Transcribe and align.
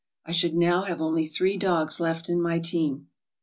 I 0.25 0.31
should 0.31 0.55
now 0.55 0.81
have 0.81 0.99
only 0.99 1.27
three 1.27 1.57
dogs 1.57 1.99
left 1.99 2.27
in 2.27 2.41
my 2.41 2.57
team. 2.57 3.09